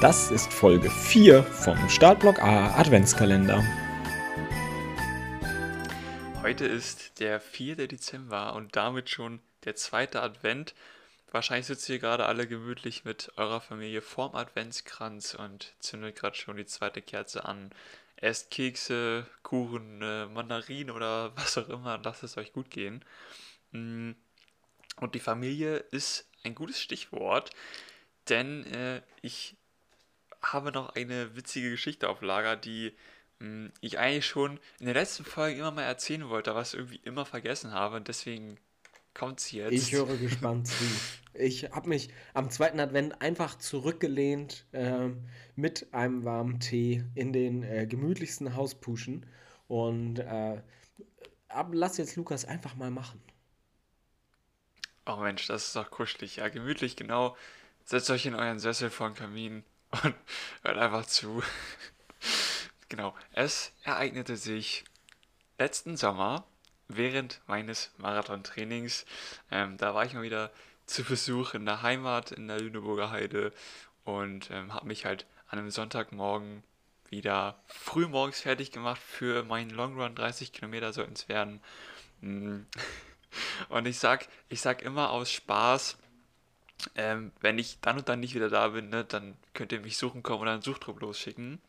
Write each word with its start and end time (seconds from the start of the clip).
Das 0.00 0.30
ist 0.30 0.52
Folge 0.52 0.90
4 0.90 1.42
vom 1.42 1.88
Startblock 1.88 2.40
A 2.40 2.78
Adventskalender. 2.78 3.64
Heute 6.40 6.66
ist 6.66 7.18
der 7.18 7.40
4. 7.40 7.88
Dezember 7.88 8.54
und 8.54 8.76
damit 8.76 9.10
schon 9.10 9.40
der 9.64 9.74
zweite 9.74 10.22
Advent. 10.22 10.76
Wahrscheinlich 11.32 11.66
sitzt 11.66 11.88
ihr 11.88 11.98
gerade 11.98 12.26
alle 12.26 12.46
gemütlich 12.46 13.04
mit 13.04 13.32
eurer 13.36 13.60
Familie 13.60 14.00
vorm 14.00 14.36
Adventskranz 14.36 15.34
und 15.34 15.74
zündet 15.80 16.14
gerade 16.14 16.36
schon 16.36 16.56
die 16.56 16.66
zweite 16.66 17.02
Kerze 17.02 17.44
an. 17.44 17.72
Esst 18.14 18.52
Kekse, 18.52 19.26
Kuchen, 19.42 20.00
äh, 20.00 20.26
Mandarinen 20.26 20.94
oder 20.94 21.32
was 21.36 21.58
auch 21.58 21.68
immer, 21.68 21.98
lasst 22.04 22.22
es 22.22 22.36
euch 22.36 22.52
gut 22.52 22.70
gehen. 22.70 23.04
Mm, 23.72 24.12
und 25.00 25.16
die 25.16 25.20
Familie 25.20 25.78
ist 25.90 26.28
ein 26.44 26.54
gutes 26.54 26.80
Stichwort, 26.80 27.50
denn 28.28 28.64
äh, 28.66 29.02
ich 29.22 29.56
habe 30.42 30.72
noch 30.72 30.90
eine 30.90 31.36
witzige 31.36 31.70
Geschichte 31.70 32.08
auf 32.08 32.22
Lager, 32.22 32.56
die 32.56 32.92
mh, 33.38 33.46
hm, 33.46 33.72
ich 33.80 33.98
eigentlich 33.98 34.26
schon 34.26 34.58
in 34.78 34.86
der 34.86 34.94
letzten 34.94 35.24
Folge 35.24 35.58
immer 35.60 35.70
mal 35.70 35.82
erzählen 35.82 36.28
wollte, 36.28 36.50
aber 36.50 36.60
es 36.60 36.74
irgendwie 36.74 37.00
immer 37.04 37.24
vergessen 37.24 37.72
habe. 37.72 37.96
Und 37.96 38.08
deswegen 38.08 38.58
kommt 39.14 39.40
sie 39.40 39.58
jetzt. 39.58 39.72
Ich 39.72 39.92
höre 39.92 40.16
gespannt 40.16 40.68
zu. 40.68 40.84
Ich 41.34 41.70
habe 41.70 41.88
mich 41.88 42.10
am 42.34 42.50
zweiten 42.50 42.80
Advent 42.80 43.20
einfach 43.20 43.56
zurückgelehnt 43.58 44.64
äh, 44.72 45.08
mit 45.54 45.92
einem 45.92 46.24
warmen 46.24 46.60
Tee 46.60 47.04
in 47.14 47.32
den 47.32 47.62
äh, 47.62 47.86
gemütlichsten 47.86 48.54
Hauspuschen. 48.54 49.26
Und 49.66 50.18
äh, 50.18 50.62
ab, 51.48 51.70
lass 51.72 51.98
jetzt 51.98 52.16
Lukas 52.16 52.44
einfach 52.44 52.74
mal 52.74 52.90
machen. 52.90 53.20
Oh 55.06 55.16
Mensch, 55.16 55.46
das 55.46 55.68
ist 55.68 55.76
doch 55.76 55.90
kuschelig. 55.90 56.36
Ja, 56.36 56.48
gemütlich, 56.48 56.96
genau. 56.96 57.36
Setzt 57.84 58.10
euch 58.10 58.26
in 58.26 58.34
euren 58.34 58.58
Sessel 58.58 58.90
vor 58.90 59.08
den 59.08 59.14
Kamin 59.14 59.64
und 59.90 60.14
hört 60.62 60.78
einfach 60.78 61.06
zu. 61.06 61.42
genau, 62.88 63.14
es 63.32 63.72
ereignete 63.82 64.36
sich 64.36 64.84
letzten 65.58 65.96
Sommer 65.96 66.46
während 66.88 67.40
meines 67.46 67.90
Marathontrainings. 67.98 69.04
Ähm, 69.50 69.76
da 69.76 69.94
war 69.94 70.04
ich 70.04 70.14
mal 70.14 70.22
wieder 70.22 70.50
zu 70.86 71.04
Besuch 71.04 71.54
in 71.54 71.66
der 71.66 71.82
Heimat 71.82 72.32
in 72.32 72.48
der 72.48 72.60
Lüneburger 72.60 73.10
Heide 73.10 73.52
und 74.04 74.50
ähm, 74.50 74.72
habe 74.72 74.86
mich 74.86 75.04
halt 75.04 75.26
an 75.48 75.58
einem 75.58 75.70
Sonntagmorgen 75.70 76.62
wieder 77.10 77.62
früh 77.66 78.06
morgens 78.06 78.40
fertig 78.40 78.70
gemacht 78.70 79.00
für 79.00 79.44
meinen 79.44 79.70
Long 79.70 80.00
Run. 80.00 80.14
30 80.14 80.52
Kilometer 80.52 80.92
sollten 80.92 81.14
es 81.14 81.28
werden. 81.28 81.60
Mm. 82.20 82.60
Und 83.68 83.86
ich 83.86 83.98
sag, 83.98 84.26
ich 84.48 84.62
sag 84.62 84.80
immer 84.80 85.10
aus 85.10 85.30
Spaß, 85.30 85.98
ähm, 86.94 87.32
wenn 87.40 87.58
ich 87.58 87.78
dann 87.80 87.98
und 87.98 88.08
dann 88.08 88.20
nicht 88.20 88.34
wieder 88.34 88.48
da 88.48 88.68
bin, 88.68 88.88
ne, 88.88 89.04
dann 89.04 89.36
könnt 89.54 89.72
ihr 89.72 89.80
mich 89.80 89.96
suchen 89.96 90.22
kommen 90.22 90.42
oder 90.42 90.52
einen 90.52 90.62
Suchdruck 90.62 91.00
losschicken. 91.00 91.60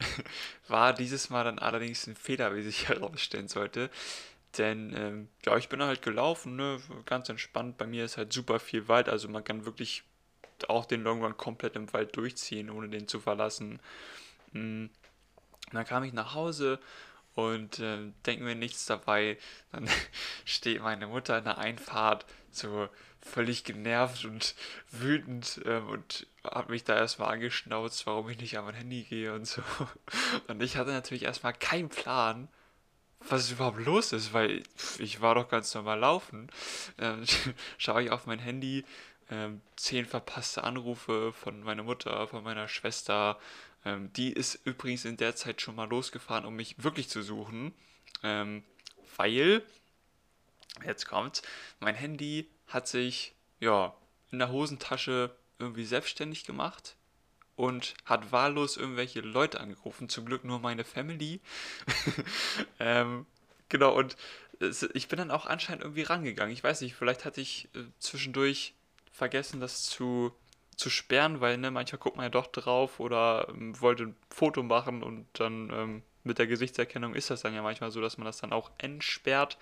War 0.68 0.92
dieses 0.92 1.30
Mal 1.30 1.44
dann 1.44 1.58
allerdings 1.58 2.06
ein 2.06 2.16
Fehler, 2.16 2.54
wie 2.54 2.62
sich 2.62 2.88
herausstellen 2.88 3.48
sollte. 3.48 3.90
Denn 4.58 4.94
ähm, 4.96 5.28
ja, 5.44 5.56
ich 5.56 5.68
bin 5.68 5.82
halt 5.82 6.02
gelaufen, 6.02 6.56
ne, 6.56 6.80
ganz 7.06 7.28
entspannt. 7.28 7.78
Bei 7.78 7.86
mir 7.86 8.04
ist 8.04 8.16
halt 8.16 8.32
super 8.32 8.58
viel 8.58 8.88
Wald, 8.88 9.08
also 9.08 9.28
man 9.28 9.44
kann 9.44 9.64
wirklich 9.64 10.02
auch 10.68 10.84
den 10.84 11.02
Long 11.02 11.22
Run 11.22 11.36
komplett 11.36 11.76
im 11.76 11.92
Wald 11.92 12.16
durchziehen, 12.16 12.70
ohne 12.70 12.88
den 12.88 13.08
zu 13.08 13.20
verlassen. 13.20 13.80
Mhm. 14.52 14.90
Dann 15.72 15.86
kam 15.86 16.02
ich 16.02 16.12
nach 16.12 16.34
Hause 16.34 16.80
und 17.34 17.78
äh, 17.78 18.12
denke 18.26 18.44
mir 18.44 18.56
nichts 18.56 18.86
dabei. 18.86 19.38
Dann 19.70 19.88
steht 20.44 20.82
meine 20.82 21.06
Mutter 21.06 21.38
in 21.38 21.44
der 21.44 21.58
Einfahrt 21.58 22.26
so 22.50 22.88
völlig 23.22 23.64
genervt 23.64 24.24
und 24.24 24.54
wütend 24.90 25.60
ähm, 25.64 25.88
und 25.88 26.26
hat 26.44 26.68
mich 26.68 26.84
da 26.84 26.96
erstmal 26.96 27.34
angeschnauzt, 27.34 28.06
warum 28.06 28.28
ich 28.30 28.38
nicht 28.38 28.58
an 28.58 28.64
mein 28.64 28.74
Handy 28.74 29.02
gehe 29.02 29.34
und 29.34 29.46
so. 29.46 29.62
Und 30.48 30.62
ich 30.62 30.76
hatte 30.76 30.90
natürlich 30.90 31.24
erstmal 31.24 31.52
keinen 31.52 31.90
Plan, 31.90 32.48
was 33.28 33.50
überhaupt 33.50 33.84
los 33.84 34.12
ist, 34.12 34.32
weil 34.32 34.62
ich 34.98 35.20
war 35.20 35.34
doch 35.34 35.48
ganz 35.48 35.74
normal 35.74 35.98
laufen. 35.98 36.50
Ähm, 36.98 37.24
schaue 37.78 38.04
ich 38.04 38.10
auf 38.10 38.26
mein 38.26 38.38
Handy, 38.38 38.84
ähm, 39.30 39.60
zehn 39.76 40.06
verpasste 40.06 40.64
Anrufe 40.64 41.32
von 41.32 41.62
meiner 41.62 41.82
Mutter, 41.82 42.26
von 42.26 42.42
meiner 42.42 42.68
Schwester. 42.68 43.38
Ähm, 43.84 44.12
die 44.14 44.32
ist 44.32 44.54
übrigens 44.64 45.04
in 45.04 45.16
der 45.16 45.36
Zeit 45.36 45.60
schon 45.60 45.76
mal 45.76 45.88
losgefahren, 45.88 46.44
um 46.44 46.56
mich 46.56 46.82
wirklich 46.82 47.08
zu 47.08 47.22
suchen, 47.22 47.72
ähm, 48.22 48.64
weil 49.16 49.62
jetzt 50.84 51.06
kommt, 51.06 51.42
mein 51.78 51.94
Handy 51.94 52.48
hat 52.70 52.88
sich, 52.88 53.34
ja, 53.58 53.94
in 54.30 54.38
der 54.38 54.50
Hosentasche 54.50 55.36
irgendwie 55.58 55.84
selbstständig 55.84 56.44
gemacht 56.44 56.96
und 57.56 57.94
hat 58.04 58.32
wahllos 58.32 58.76
irgendwelche 58.76 59.20
Leute 59.20 59.60
angerufen. 59.60 60.08
Zum 60.08 60.24
Glück 60.24 60.44
nur 60.44 60.60
meine 60.60 60.84
Family. 60.84 61.40
ähm, 62.80 63.26
genau, 63.68 63.94
und 63.94 64.16
ich 64.94 65.08
bin 65.08 65.18
dann 65.18 65.30
auch 65.30 65.46
anscheinend 65.46 65.82
irgendwie 65.82 66.02
rangegangen. 66.02 66.52
Ich 66.52 66.64
weiß 66.64 66.80
nicht, 66.80 66.94
vielleicht 66.94 67.24
hatte 67.24 67.40
ich 67.40 67.68
äh, 67.74 67.84
zwischendurch 67.98 68.74
vergessen, 69.12 69.60
das 69.60 69.82
zu, 69.82 70.32
zu 70.76 70.90
sperren, 70.90 71.40
weil 71.40 71.58
ne, 71.58 71.70
manchmal 71.70 71.98
guckt 71.98 72.16
man 72.16 72.24
ja 72.24 72.30
doch 72.30 72.46
drauf 72.46 73.00
oder 73.00 73.48
ähm, 73.50 73.78
wollte 73.80 74.04
ein 74.04 74.16
Foto 74.30 74.62
machen 74.62 75.02
und 75.02 75.26
dann 75.34 75.70
ähm, 75.70 76.02
mit 76.22 76.38
der 76.38 76.46
Gesichtserkennung 76.46 77.14
ist 77.14 77.30
das 77.30 77.42
dann 77.42 77.54
ja 77.54 77.62
manchmal 77.62 77.90
so, 77.90 78.00
dass 78.00 78.18
man 78.18 78.26
das 78.26 78.38
dann 78.38 78.52
auch 78.52 78.70
entsperrt 78.78 79.58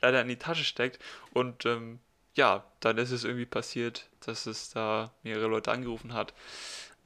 leider 0.00 0.20
in 0.20 0.28
die 0.28 0.36
Tasche 0.36 0.64
steckt. 0.64 0.98
Und 1.32 1.66
ähm, 1.66 2.00
ja, 2.40 2.64
dann 2.80 2.96
ist 2.96 3.10
es 3.10 3.24
irgendwie 3.24 3.44
passiert, 3.44 4.08
dass 4.20 4.46
es 4.46 4.70
da 4.70 5.12
mehrere 5.22 5.46
Leute 5.46 5.70
angerufen 5.70 6.14
hat. 6.14 6.32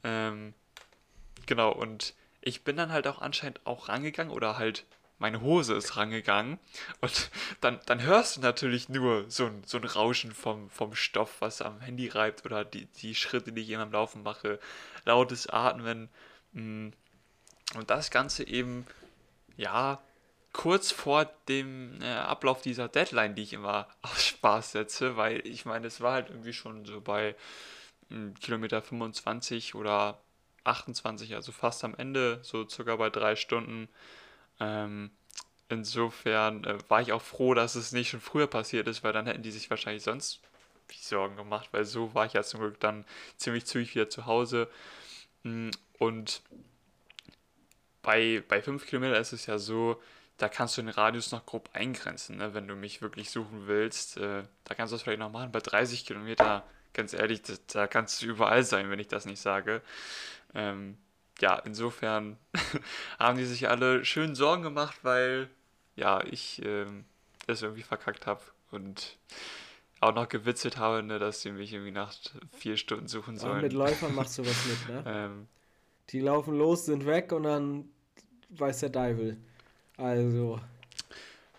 Ähm, 0.05 0.55
genau, 1.47 1.73
und 1.73 2.15
ich 2.41 2.63
bin 2.63 2.77
dann 2.77 2.93
halt 2.93 3.09
auch 3.09 3.21
anscheinend 3.21 3.61
auch 3.67 3.89
rangegangen 3.89 4.33
oder 4.33 4.59
halt 4.59 4.87
meine 5.19 5.41
Hose 5.41 5.75
ist 5.75 5.97
rangegangen 5.97 6.61
und 7.01 7.31
dann, 7.61 7.81
dann 7.87 8.01
hörst 8.03 8.37
du 8.37 8.43
natürlich 8.43 8.89
nur 8.89 9.29
so 9.29 9.47
ein, 9.47 9.65
so 9.67 9.79
ein 9.79 9.85
Rauschen 9.85 10.33
vom, 10.33 10.71
vom 10.71 10.95
Stoff, 10.95 11.41
was 11.41 11.63
am 11.63 11.81
Handy 11.81 12.07
reibt 12.07 12.45
oder 12.45 12.65
die, 12.65 12.87
die 12.87 13.17
Schritte, 13.17 13.51
die 13.51 13.63
ich 13.63 13.77
beim 13.77 13.91
Laufen 13.91 14.23
mache, 14.23 14.61
lautes 15.05 15.49
Atmen 15.49 16.11
mm. 16.53 16.91
und 17.75 17.91
das 17.91 18.13
Ganze 18.13 18.47
eben, 18.47 18.87
ja, 19.57 20.01
kurz 20.55 20.93
vor 20.93 21.27
dem 21.49 22.01
äh, 22.01 22.07
Ablauf 22.07 22.63
dieser 22.63 22.89
Deadline, 22.89 23.35
die 23.35 23.43
ich 23.43 23.53
immer 23.53 23.89
aus 24.03 24.25
Spaß 24.25 24.73
setze, 24.73 25.19
weil 25.19 25.47
ich 25.47 25.67
meine, 25.67 25.87
es 25.87 26.01
war 26.01 26.15
halt 26.15 26.31
irgendwie 26.31 26.55
schon 26.55 26.87
so 26.87 27.03
bei 27.03 27.37
äh, 28.11 28.31
Kilometer 28.41 28.81
25 28.81 29.75
oder 29.75 30.23
28, 30.63 31.35
also 31.35 31.53
fast 31.53 31.85
am 31.85 31.95
Ende, 31.95 32.39
so 32.43 32.67
circa 32.67 32.97
bei 32.97 33.11
drei 33.11 33.37
Stunden. 33.37 33.89
Ähm, 34.61 35.11
insofern 35.69 36.65
äh, 36.65 36.79
war 36.89 37.03
ich 37.03 37.13
auch 37.13 37.23
froh, 37.23 37.53
dass 37.53 37.75
es 37.75 37.93
nicht 37.93 38.09
schon 38.09 38.21
früher 38.21 38.47
passiert 38.47 38.89
ist, 38.89 39.05
weil 39.05 39.13
dann 39.13 39.27
hätten 39.27 39.43
die 39.43 39.51
sich 39.51 39.69
wahrscheinlich 39.69 40.05
sonst 40.05 40.41
Sorgen 40.93 41.37
gemacht, 41.37 41.69
weil 41.73 41.85
so 41.85 42.15
war 42.15 42.27
ich 42.27 42.35
ja 42.35 42.43
zum 42.45 42.61
Glück 42.61 42.79
dann 42.79 43.05
ziemlich 43.37 43.67
zügig 43.67 43.95
wieder 43.95 44.09
zu 44.09 44.27
Hause. 44.27 44.71
Mm, 45.43 45.71
und 45.99 46.43
bei, 48.03 48.43
bei 48.47 48.63
5 48.63 48.87
Kilometern 48.87 49.21
ist 49.21 49.33
es 49.33 49.47
ja 49.47 49.59
so, 49.59 50.01
da 50.37 50.49
kannst 50.49 50.77
du 50.77 50.83
den 50.83 50.91
Radius 50.91 51.31
noch 51.31 51.47
grob 51.47 51.71
eingrenzen, 51.73 52.39
ne? 52.39 52.55
wenn 52.55 52.67
du 52.67 52.75
mich 52.75 53.03
wirklich 53.03 53.31
suchen 53.31 53.67
willst. 53.67 54.17
Äh, 54.17 54.45
da 54.65 54.75
kannst 54.75 54.93
du 54.93 54.97
das 54.97 55.03
vielleicht 55.03 55.21
noch 55.21 55.31
machen. 55.31 55.53
Bei 55.53 55.61
30 55.61 56.05
Kilometer, 56.05 56.65
ganz 56.93 57.13
ehrlich, 57.13 57.43
das, 57.43 57.65
da 57.67 57.87
kannst 57.87 58.21
du 58.21 58.27
überall 58.27 58.65
sein, 58.65 58.91
wenn 58.91 58.99
ich 58.99 59.09
das 59.09 59.27
nicht 59.27 59.41
sage. 59.41 59.81
Ähm, 60.55 60.99
ja, 61.41 61.59
insofern 61.59 62.37
haben 63.19 63.39
die 63.39 63.45
sich 63.45 63.69
alle 63.69 64.05
schön 64.05 64.35
Sorgen 64.35 64.63
gemacht, 64.63 64.99
weil 65.03 65.49
ja, 65.97 66.23
ich 66.25 66.65
ähm, 66.65 67.05
das 67.47 67.63
irgendwie 67.63 67.83
verkackt 67.83 68.27
habe 68.27 68.43
und 68.71 69.19
auch 70.01 70.15
noch 70.15 70.29
gewitzelt 70.29 70.77
habe, 70.77 71.03
ne, 71.03 71.19
dass 71.19 71.43
sie 71.43 71.53
mich 71.53 71.73
irgendwie 71.73 71.93
nach 71.93 72.13
vier 72.53 72.77
Stunden 72.77 73.09
suchen 73.09 73.39
sollen. 73.39 73.53
Aber 73.53 73.63
mit 73.63 73.73
Läufern 73.73 74.15
machst 74.17 74.39
du 74.39 74.43
was 74.43 74.67
mit, 74.67 74.89
ne? 74.89 75.05
ähm, 75.07 75.49
die 76.11 76.21
laufen 76.21 76.57
los, 76.57 76.87
sind 76.87 77.07
weg 77.07 77.33
und 77.33 77.45
dann 77.45 77.89
weiß 78.51 78.81
der 78.81 78.93
Teufel. 78.93 79.39
Also. 79.97 80.61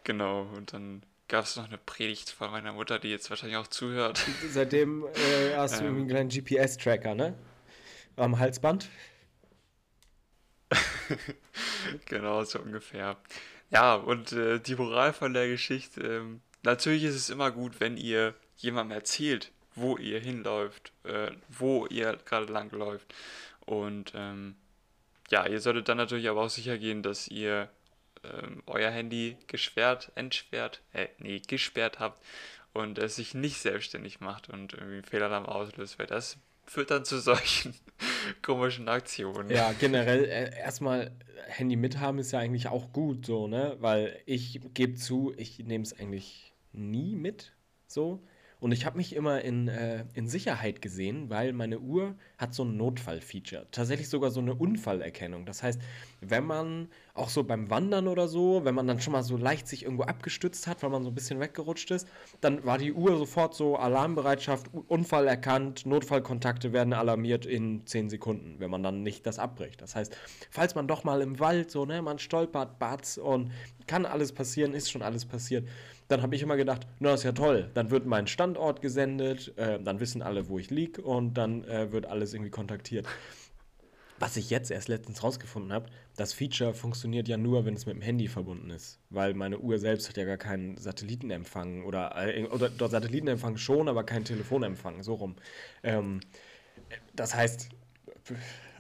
Genau, 0.04 0.44
und 0.56 0.74
dann 0.74 1.04
gab 1.28 1.46
es 1.46 1.56
noch 1.56 1.68
eine 1.68 1.78
Predigt 1.78 2.30
von 2.30 2.52
meiner 2.52 2.74
Mutter, 2.74 3.00
die 3.00 3.10
jetzt 3.10 3.30
wahrscheinlich 3.30 3.58
auch 3.58 3.68
zuhört. 3.68 4.24
Seitdem 4.50 5.06
äh, 5.06 5.56
hast 5.56 5.80
du 5.80 5.86
ähm, 5.86 5.98
einen 5.98 6.08
kleinen 6.08 6.30
GPS-Tracker, 6.30 7.16
ne? 7.16 7.34
Am 8.16 8.38
Halsband? 8.38 8.90
genau, 12.06 12.44
so 12.44 12.60
ungefähr. 12.60 13.18
Ja, 13.72 13.96
und 13.96 14.32
äh, 14.32 14.60
die 14.60 14.76
Moral 14.76 15.14
von 15.14 15.34
der 15.34 15.48
Geschichte, 15.48 16.02
ähm, 16.02 16.42
natürlich 16.64 17.04
ist 17.04 17.16
es 17.16 17.30
immer 17.30 17.52
gut, 17.52 17.80
wenn 17.80 17.98
ihr 17.98 18.36
jemandem 18.58 18.98
erzählt, 18.98 19.52
wo 19.76 19.98
ihr 19.98 20.20
hinläuft, 20.20 20.94
äh, 21.04 21.32
wo 21.50 21.86
ihr 21.88 22.18
gerade 22.26 22.52
langläuft. 22.52 23.14
Und 23.66 24.14
ähm, 24.16 24.56
ja, 25.30 25.48
ihr 25.48 25.60
solltet 25.60 25.90
dann 25.90 25.98
natürlich 25.98 26.30
aber 26.30 26.44
auch 26.44 26.50
sicher 26.50 26.78
gehen, 26.78 27.04
dass 27.04 27.28
ihr 27.28 27.70
ähm, 28.44 28.64
euer 28.66 28.92
Handy 28.92 29.38
gesperrt, 29.48 30.12
entsperrt, 30.16 30.82
äh, 30.94 31.08
nee, 31.20 31.40
gesperrt 31.40 32.00
habt 32.00 32.24
und 32.74 32.98
es 32.98 33.16
sich 33.16 33.34
nicht 33.34 33.60
selbstständig 33.62 34.20
macht 34.20 34.50
und 34.50 34.74
irgendwie 34.74 34.96
einen 34.96 35.04
Fehler 35.04 35.30
dann 35.30 35.46
auslöst, 35.46 35.98
weil 36.00 36.08
das 36.08 36.38
führt 36.66 36.92
dann 36.92 37.06
zu 37.06 37.20
solchen 37.22 37.74
komischen 38.42 38.90
Aktionen. 38.90 39.50
Ja, 39.50 39.74
generell 39.74 40.26
äh, 40.26 40.58
erstmal 40.58 41.12
Handy 41.48 41.76
mithaben 41.76 42.20
ist 42.20 42.32
ja 42.32 42.40
eigentlich 42.40 42.68
auch 42.68 42.92
gut 42.92 43.26
so, 43.26 43.48
ne? 43.48 43.78
Weil 43.80 44.20
ich 44.26 44.60
gebe 44.74 44.96
zu, 44.96 45.34
ich 45.38 45.60
nehme 45.60 45.84
es 45.84 45.98
eigentlich 45.98 46.54
nie 46.74 47.16
mit, 47.16 47.54
so. 47.88 48.22
Und 48.66 48.72
ich 48.72 48.84
habe 48.88 48.98
mich 48.98 49.16
immer 49.16 49.42
in, 49.42 49.68
äh, 49.68 50.06
in 50.16 50.28
Sicherheit 50.28 50.82
gesehen, 50.82 51.30
weil 51.30 51.54
meine 51.54 51.78
Uhr 51.78 52.16
hat 52.40 52.56
so 52.56 52.64
ein 52.64 52.78
Notfallfeature. 52.78 53.68
Tatsächlich 53.70 54.10
sogar 54.10 54.32
so 54.32 54.40
eine 54.40 54.56
Unfallerkennung. 54.56 55.46
Das 55.46 55.62
heißt, 55.62 55.80
wenn 56.22 56.46
man 56.48 56.90
auch 57.14 57.30
so 57.30 57.44
beim 57.44 57.70
Wandern 57.70 58.08
oder 58.08 58.28
so, 58.28 58.66
wenn 58.66 58.74
man 58.74 58.88
dann 58.88 59.00
schon 59.00 59.14
mal 59.14 59.22
so 59.22 59.38
leicht 59.38 59.68
sich 59.68 59.84
irgendwo 59.84 60.06
abgestützt 60.06 60.66
hat, 60.66 60.82
weil 60.82 60.90
man 60.90 61.04
so 61.04 61.12
ein 61.12 61.14
bisschen 61.14 61.40
weggerutscht 61.40 61.92
ist, 61.92 62.08
dann 62.42 62.66
war 62.66 62.80
die 62.80 62.92
Uhr 62.92 63.16
sofort 63.20 63.54
so 63.54 63.76
Alarmbereitschaft, 63.76 64.72
Unfall 64.88 65.28
erkannt, 65.28 65.86
Notfallkontakte 65.86 66.74
werden 66.74 66.94
alarmiert 66.94 67.46
in 67.46 67.86
10 67.86 68.10
Sekunden, 68.10 68.56
wenn 68.58 68.72
man 68.72 68.82
dann 68.82 69.04
nicht 69.04 69.28
das 69.28 69.38
abbricht. 69.38 69.80
Das 69.80 69.96
heißt, 69.96 70.18
falls 70.50 70.74
man 70.74 70.88
doch 70.88 71.04
mal 71.04 71.22
im 71.22 71.40
Wald 71.40 71.70
so, 71.70 71.86
ne, 71.86 72.02
man 72.02 72.18
stolpert, 72.18 72.80
batz 72.80 73.18
und 73.18 73.52
kann 73.86 74.08
alles 74.08 74.32
passieren, 74.32 74.74
ist 74.74 74.90
schon 74.90 75.04
alles 75.04 75.24
passiert 75.24 75.68
dann 76.08 76.22
habe 76.22 76.36
ich 76.36 76.42
immer 76.42 76.58
gedacht, 76.58 76.88
na, 77.00 77.14
ist 77.14 77.24
ja 77.24 77.32
toll. 77.32 77.70
Dann 77.74 77.90
wird 77.92 78.06
mein 78.06 78.28
Standort 78.28 78.82
gesendet, 78.82 79.58
äh, 79.58 79.80
dann 79.82 80.00
wissen 80.00 80.22
alle, 80.22 80.50
wo 80.50 80.60
ich 80.60 80.70
liege 80.70 81.02
und 81.02 81.34
dann 81.36 81.64
äh, 81.64 81.92
wird 81.92 82.06
alles 82.06 82.34
irgendwie 82.34 82.52
kontaktiert. 82.52 83.08
Was 84.18 84.38
ich 84.38 84.50
jetzt 84.50 84.72
erst 84.72 84.88
letztens 84.88 85.24
rausgefunden 85.24 85.74
habe, 85.74 85.88
das 86.16 86.32
Feature 86.32 86.74
funktioniert 86.74 87.28
ja 87.28 87.36
nur, 87.36 87.66
wenn 87.66 87.74
es 87.74 87.86
mit 87.86 87.96
dem 87.96 88.02
Handy 88.02 88.30
verbunden 88.30 88.70
ist. 88.70 89.00
Weil 89.10 89.34
meine 89.34 89.60
Uhr 89.60 89.78
selbst 89.78 90.08
hat 90.08 90.16
ja 90.16 90.24
gar 90.24 90.38
keinen 90.38 90.78
Satellitenempfang 90.78 91.84
oder, 91.84 92.16
äh, 92.16 92.46
oder 92.46 92.70
dort 92.70 92.92
Satellitenempfang 92.92 93.58
schon, 93.58 93.90
aber 93.90 94.06
keinen 94.06 94.24
Telefonempfang, 94.24 95.04
so 95.04 95.16
rum. 95.16 95.36
Ähm, 95.84 96.22
das 97.14 97.36
heißt, 97.36 97.70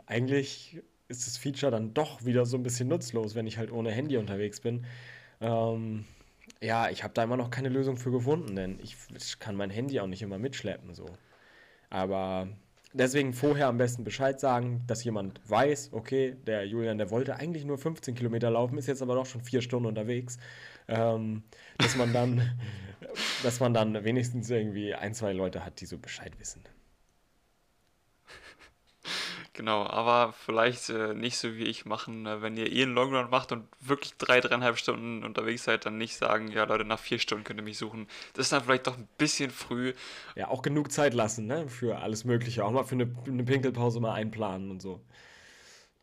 eigentlich 0.05 0.81
ist 1.07 1.27
das 1.27 1.37
Feature 1.37 1.71
dann 1.71 1.93
doch 1.93 2.23
wieder 2.23 2.45
so 2.45 2.55
ein 2.55 2.63
bisschen 2.63 2.87
nutzlos, 2.87 3.35
wenn 3.35 3.47
ich 3.47 3.57
halt 3.57 3.71
ohne 3.71 3.91
Handy 3.91 4.17
unterwegs 4.17 4.61
bin. 4.61 4.85
Ähm, 5.41 6.05
ja, 6.61 6.89
ich 6.89 7.03
habe 7.03 7.13
da 7.13 7.23
immer 7.23 7.37
noch 7.37 7.49
keine 7.49 7.69
Lösung 7.69 7.97
für 7.97 8.11
gefunden, 8.11 8.55
denn 8.55 8.79
ich, 8.81 8.95
ich 9.15 9.39
kann 9.39 9.55
mein 9.55 9.69
Handy 9.69 9.99
auch 9.99 10.07
nicht 10.07 10.21
immer 10.21 10.37
mitschleppen 10.37 10.93
so. 10.93 11.05
Aber 11.89 12.47
deswegen 12.93 13.33
vorher 13.33 13.67
am 13.67 13.77
besten 13.77 14.03
Bescheid 14.03 14.39
sagen, 14.39 14.83
dass 14.87 15.03
jemand 15.03 15.41
weiß, 15.49 15.89
okay, 15.93 16.35
der 16.47 16.65
Julian, 16.65 16.97
der 16.97 17.11
wollte 17.11 17.35
eigentlich 17.35 17.65
nur 17.65 17.77
15 17.77 18.15
Kilometer 18.15 18.49
laufen, 18.49 18.77
ist 18.77 18.87
jetzt 18.87 19.01
aber 19.01 19.15
doch 19.15 19.25
schon 19.25 19.41
vier 19.41 19.61
Stunden 19.61 19.87
unterwegs. 19.87 20.37
Ähm, 20.87 21.43
dass 21.77 21.95
man 21.95 22.13
dann, 22.13 22.59
dass 23.43 23.59
man 23.59 23.73
dann 23.73 24.03
wenigstens 24.03 24.49
irgendwie 24.49 24.93
ein, 24.93 25.13
zwei 25.13 25.33
Leute 25.33 25.65
hat, 25.65 25.81
die 25.81 25.85
so 25.85 25.97
Bescheid 25.97 26.37
wissen. 26.39 26.61
Genau, 29.55 29.87
aber 29.87 30.33
vielleicht 30.33 30.89
äh, 30.89 31.13
nicht 31.13 31.37
so 31.37 31.55
wie 31.55 31.63
ich 31.63 31.85
machen, 31.85 32.25
äh, 32.25 32.41
wenn 32.41 32.57
ihr 32.57 32.69
eh 32.69 32.83
einen 32.83 32.93
Longrun 32.93 33.29
macht 33.29 33.53
und 33.53 33.65
wirklich 33.79 34.13
drei, 34.17 34.41
dreieinhalb 34.41 34.77
Stunden 34.77 35.23
unterwegs 35.23 35.63
seid, 35.63 35.85
dann 35.85 35.97
nicht 35.97 36.17
sagen, 36.17 36.51
ja 36.51 36.65
Leute, 36.65 36.83
nach 36.83 36.99
vier 36.99 37.19
Stunden 37.19 37.45
könnt 37.45 37.61
ihr 37.61 37.63
mich 37.63 37.77
suchen. 37.77 38.09
Das 38.33 38.47
ist 38.47 38.51
dann 38.51 38.63
vielleicht 38.65 38.85
doch 38.85 38.97
ein 38.97 39.07
bisschen 39.17 39.51
früh. 39.51 39.93
Ja, 40.35 40.49
auch 40.49 40.61
genug 40.61 40.91
Zeit 40.91 41.13
lassen, 41.13 41.45
ne, 41.45 41.69
für 41.69 41.99
alles 41.99 42.25
Mögliche. 42.25 42.65
Auch 42.65 42.71
mal 42.71 42.83
für 42.83 42.95
eine, 42.95 43.09
eine 43.25 43.45
Pinkelpause 43.45 44.01
mal 44.01 44.13
einplanen 44.13 44.71
und 44.71 44.81
so. 44.81 44.99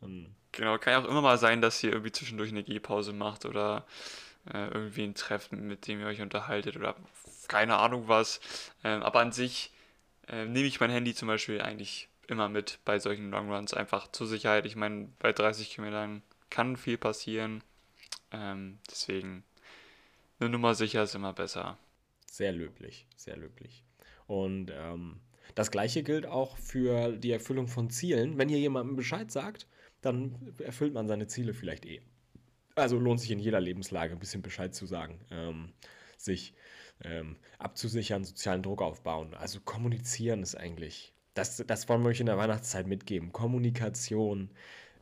Dann 0.01 0.35
genau, 0.53 0.79
kann 0.79 0.95
ja 0.95 1.01
auch 1.01 1.09
immer 1.09 1.21
mal 1.21 1.37
sein, 1.37 1.61
dass 1.61 1.83
ihr 1.85 1.93
irgendwie 1.93 2.13
zwischendurch 2.13 2.51
eine 2.51 2.65
Gehpause 2.65 3.13
macht 3.13 3.45
oder 3.45 3.85
äh, 4.51 4.69
irgendwie 4.69 5.05
ein 5.05 5.15
Treffen, 5.15 5.69
mit 5.69 5.87
dem 5.89 6.01
ihr 6.01 6.07
euch 6.07 6.23
unterhaltet 6.23 6.77
oder 6.77 6.97
keine 7.49 7.77
Ahnung 7.77 8.09
was. 8.09 8.41
Ähm, 8.83 9.03
aber 9.03 9.21
an 9.21 9.33
sich 9.33 9.73
äh, 10.27 10.47
nehme 10.47 10.67
ich 10.67 10.81
mein 10.81 10.91
Handy 10.91 11.15
zum 11.15 11.29
Beispiel 11.29 11.61
eigentlich 11.61 12.09
immer 12.29 12.49
mit 12.49 12.79
bei 12.85 12.99
solchen 12.99 13.31
Longruns, 13.31 13.75
einfach 13.75 14.11
zur 14.13 14.27
Sicherheit. 14.27 14.67
Ich 14.67 14.77
meine, 14.77 15.09
bei 15.19 15.33
30 15.33 15.71
Kilometern 15.71 16.23
kann 16.51 16.77
viel 16.77 16.99
passieren. 16.99 17.63
Ähm, 18.31 18.79
deswegen 18.91 19.45
eine 20.39 20.51
Nummer 20.51 20.75
sicher 20.75 21.03
ist 21.03 21.15
immer 21.15 21.33
besser. 21.33 21.79
Sehr 22.31 22.53
löblich, 22.53 23.07
sehr 23.17 23.37
löblich. 23.37 23.85
Und 24.27 24.73
ähm, 24.75 25.21
das 25.55 25.71
gleiche 25.71 26.03
gilt 26.03 26.27
auch 26.27 26.57
für 26.57 27.13
die 27.13 27.31
Erfüllung 27.31 27.69
von 27.69 27.91
Zielen. 27.91 28.39
Wenn 28.39 28.49
ihr 28.49 28.59
jemandem 28.59 28.97
Bescheid 28.97 29.31
sagt, 29.31 29.67
dann 30.01 30.55
erfüllt 30.59 30.95
man 30.95 31.09
seine 31.09 31.27
Ziele 31.27 31.55
vielleicht 31.55 31.85
eh. 31.87 32.01
Also 32.75 32.99
lohnt 32.99 33.21
sich 33.21 33.31
in 33.31 33.39
jeder 33.39 33.61
Lebenslage 33.61 34.15
ein 34.15 34.19
bisschen 34.19 34.43
Bescheid 34.43 34.75
zu 34.75 34.87
sagen, 34.87 35.21
ähm, 35.31 35.73
sich 36.17 36.55
ähm, 37.05 37.37
abzusichern, 37.59 38.25
sozialen 38.25 38.63
Druck 38.63 38.81
aufbauen. 38.81 39.35
Also 39.35 39.61
kommunizieren 39.61 40.43
ist 40.43 40.55
eigentlich 40.55 41.13
das, 41.35 41.63
das 41.67 41.89
wollen 41.89 42.03
wir 42.03 42.11
euch 42.11 42.21
in 42.21 42.27
der 42.27 42.39
Weihnachtszeit 42.39 42.87
mitgeben. 42.87 43.33
Kommunikation 43.33 44.51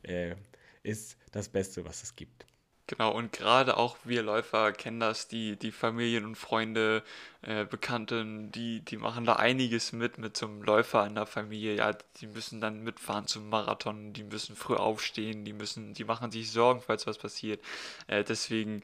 äh, 0.03 0.35
ist 0.83 1.17
das 1.31 1.49
Beste, 1.49 1.85
was 1.85 2.03
es 2.03 2.15
gibt. 2.15 2.45
Genau, 2.87 3.11
und 3.13 3.31
gerade 3.31 3.77
auch 3.77 3.95
wir 4.03 4.21
Läufer 4.21 4.73
kennen 4.73 4.99
das, 4.99 5.29
die, 5.29 5.55
die 5.55 5.71
Familien 5.71 6.25
und 6.25 6.35
Freunde, 6.35 7.03
äh, 7.41 7.63
Bekannten, 7.63 8.51
die, 8.51 8.81
die 8.81 8.97
machen 8.97 9.23
da 9.23 9.37
einiges 9.37 9.93
mit, 9.93 10.17
mit 10.17 10.35
so 10.35 10.47
einem 10.47 10.61
Läufer 10.61 11.07
in 11.07 11.15
der 11.15 11.25
Familie. 11.25 11.75
Ja, 11.75 11.93
die 12.19 12.27
müssen 12.27 12.59
dann 12.59 12.83
mitfahren 12.83 13.27
zum 13.27 13.47
Marathon, 13.47 14.11
die 14.11 14.23
müssen 14.23 14.57
früh 14.57 14.75
aufstehen, 14.75 15.45
die 15.45 15.53
müssen, 15.53 15.93
die 15.93 16.03
machen 16.03 16.31
sich 16.31 16.51
Sorgen, 16.51 16.81
falls 16.81 17.07
was 17.07 17.17
passiert. 17.17 17.63
Äh, 18.07 18.25
deswegen 18.25 18.83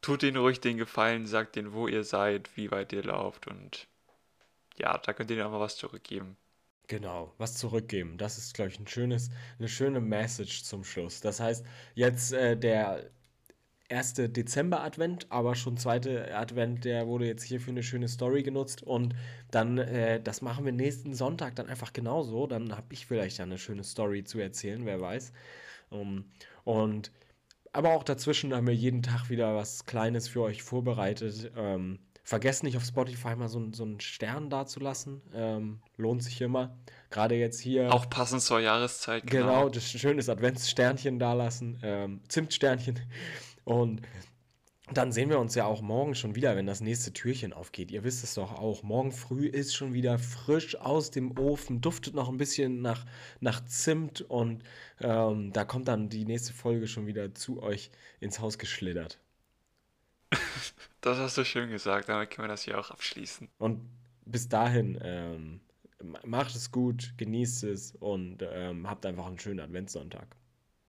tut 0.00 0.22
denen 0.22 0.38
ruhig 0.38 0.60
den 0.60 0.78
Gefallen, 0.78 1.26
sagt 1.26 1.56
denen, 1.56 1.74
wo 1.74 1.88
ihr 1.88 2.04
seid, 2.04 2.56
wie 2.56 2.70
weit 2.70 2.92
ihr 2.94 3.04
lauft 3.04 3.48
und 3.48 3.86
ja, 4.78 4.96
da 4.96 5.12
könnt 5.12 5.30
ihr 5.30 5.46
auch 5.46 5.50
mal 5.50 5.60
was 5.60 5.76
zurückgeben. 5.76 6.38
Genau, 6.88 7.32
was 7.38 7.54
zurückgeben. 7.54 8.16
Das 8.16 8.38
ist, 8.38 8.54
glaube 8.54 8.70
ich, 8.70 8.78
ein 8.78 8.86
schönes, 8.86 9.30
eine 9.58 9.68
schöne 9.68 10.00
Message 10.00 10.62
zum 10.62 10.84
Schluss. 10.84 11.20
Das 11.20 11.40
heißt, 11.40 11.66
jetzt 11.94 12.32
äh, 12.32 12.56
der 12.56 13.10
erste 13.88 14.28
Dezember-Advent, 14.28 15.26
aber 15.30 15.54
schon 15.56 15.76
zweite 15.78 16.34
Advent, 16.36 16.84
der 16.84 17.06
wurde 17.08 17.26
jetzt 17.26 17.44
hier 17.44 17.60
für 17.60 17.70
eine 17.72 17.82
schöne 17.82 18.08
Story 18.08 18.42
genutzt 18.42 18.82
und 18.82 19.14
dann, 19.50 19.78
äh, 19.78 20.20
das 20.22 20.42
machen 20.42 20.64
wir 20.64 20.72
nächsten 20.72 21.14
Sonntag 21.14 21.56
dann 21.56 21.68
einfach 21.68 21.92
genauso. 21.92 22.46
Dann 22.46 22.76
habe 22.76 22.92
ich 22.94 23.06
vielleicht 23.06 23.40
eine 23.40 23.58
schöne 23.58 23.84
Story 23.84 24.24
zu 24.24 24.38
erzählen, 24.40 24.84
wer 24.86 25.00
weiß. 25.00 25.32
Um, 25.90 26.00
ähm, 26.00 26.24
und 26.64 27.12
aber 27.72 27.94
auch 27.94 28.04
dazwischen 28.04 28.54
haben 28.54 28.66
wir 28.66 28.74
jeden 28.74 29.02
Tag 29.02 29.30
wieder 29.30 29.54
was 29.56 29.84
Kleines 29.86 30.28
für 30.28 30.42
euch 30.42 30.62
vorbereitet. 30.62 31.52
Ähm, 31.56 32.00
Vergesst 32.26 32.64
nicht 32.64 32.76
auf 32.76 32.82
Spotify 32.82 33.36
mal 33.36 33.48
so, 33.48 33.64
so 33.70 33.84
einen 33.84 34.00
Stern 34.00 34.50
dazulassen. 34.50 35.22
Ähm, 35.32 35.78
lohnt 35.96 36.24
sich 36.24 36.40
immer. 36.40 36.76
Gerade 37.08 37.36
jetzt 37.36 37.60
hier. 37.60 37.94
Auch 37.94 38.10
passend 38.10 38.42
zur 38.42 38.58
Jahreszeit. 38.58 39.24
Genau, 39.28 39.46
genau 39.46 39.68
das 39.68 39.88
schönes 39.88 40.28
Adventssternchen 40.28 41.20
dalassen. 41.20 41.78
Ähm, 41.84 42.20
Zimtsternchen. 42.26 42.98
Und 43.62 44.02
dann 44.92 45.12
sehen 45.12 45.30
wir 45.30 45.38
uns 45.38 45.54
ja 45.54 45.66
auch 45.66 45.82
morgen 45.82 46.16
schon 46.16 46.34
wieder, 46.34 46.56
wenn 46.56 46.66
das 46.66 46.80
nächste 46.80 47.12
Türchen 47.12 47.52
aufgeht. 47.52 47.92
Ihr 47.92 48.02
wisst 48.02 48.24
es 48.24 48.34
doch 48.34 48.58
auch. 48.58 48.82
Morgen 48.82 49.12
früh 49.12 49.46
ist 49.46 49.76
schon 49.76 49.94
wieder 49.94 50.18
frisch 50.18 50.74
aus 50.74 51.12
dem 51.12 51.38
Ofen, 51.38 51.80
duftet 51.80 52.14
noch 52.14 52.28
ein 52.28 52.38
bisschen 52.38 52.82
nach, 52.82 53.06
nach 53.38 53.64
Zimt 53.66 54.22
und 54.22 54.64
ähm, 55.00 55.52
da 55.52 55.64
kommt 55.64 55.86
dann 55.86 56.08
die 56.08 56.24
nächste 56.24 56.52
Folge 56.52 56.88
schon 56.88 57.06
wieder 57.06 57.32
zu 57.36 57.62
euch 57.62 57.92
ins 58.18 58.40
Haus 58.40 58.58
geschlittert. 58.58 59.20
Das 61.02 61.18
hast 61.18 61.38
du 61.38 61.44
schön 61.44 61.70
gesagt, 61.70 62.08
damit 62.08 62.30
können 62.30 62.48
wir 62.48 62.52
das 62.52 62.62
hier 62.62 62.80
auch 62.80 62.90
abschließen. 62.90 63.48
Und 63.58 63.80
bis 64.24 64.48
dahin, 64.48 64.98
ähm, 65.00 65.60
macht 66.24 66.54
es 66.54 66.72
gut, 66.72 67.14
genießt 67.16 67.64
es 67.64 67.92
und 67.92 68.38
ähm, 68.42 68.88
habt 68.88 69.06
einfach 69.06 69.26
einen 69.26 69.38
schönen 69.38 69.60
Adventssonntag. 69.60 70.36